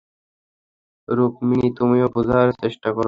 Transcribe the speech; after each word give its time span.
রুকমিনি, 1.07 1.67
তুমিও 1.77 2.07
বুঝার 2.15 2.47
চেষ্টা 2.61 2.89
করো। 2.89 2.99